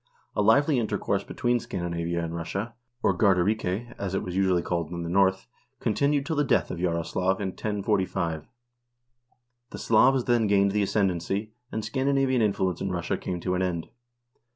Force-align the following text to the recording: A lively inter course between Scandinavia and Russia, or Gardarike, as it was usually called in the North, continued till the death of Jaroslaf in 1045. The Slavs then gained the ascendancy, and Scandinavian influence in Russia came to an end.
A 0.35 0.41
lively 0.41 0.79
inter 0.79 0.97
course 0.97 1.23
between 1.23 1.59
Scandinavia 1.59 2.25
and 2.25 2.35
Russia, 2.35 2.73
or 3.03 3.15
Gardarike, 3.15 3.93
as 3.99 4.15
it 4.15 4.23
was 4.23 4.35
usually 4.35 4.63
called 4.63 4.89
in 4.89 5.03
the 5.03 5.09
North, 5.11 5.45
continued 5.79 6.25
till 6.25 6.35
the 6.37 6.43
death 6.43 6.71
of 6.71 6.79
Jaroslaf 6.79 7.39
in 7.39 7.49
1045. 7.49 8.47
The 9.69 9.77
Slavs 9.77 10.23
then 10.23 10.47
gained 10.47 10.71
the 10.71 10.81
ascendancy, 10.81 11.53
and 11.71 11.85
Scandinavian 11.85 12.41
influence 12.41 12.81
in 12.81 12.89
Russia 12.91 13.15
came 13.15 13.39
to 13.41 13.53
an 13.53 13.61
end. 13.61 13.89